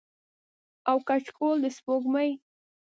[0.89, 2.31] او کچکول د سپوږمۍ